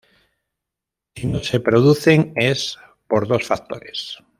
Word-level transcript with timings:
Si 1.15 1.27
no 1.27 1.43
se 1.43 1.59
producen 1.59 2.33
es 2.35 2.79
por 3.07 3.27
dos 3.27 3.45
factores. 3.45 4.17